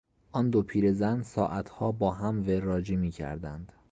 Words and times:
آن 0.31 0.49
دو 0.49 0.61
پیرزن 0.63 1.21
ساعتها 1.21 1.91
با 1.91 2.11
هم 2.11 2.47
وراجی 2.49 2.95
میکردند. 2.95 3.73